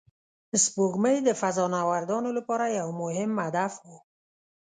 سپوږمۍ 0.63 1.17
د 1.23 1.29
فضانوردانو 1.41 2.29
لپاره 2.37 2.65
یو 2.79 2.87
مهم 3.01 3.31
هدف 3.45 3.73
و 3.83 3.85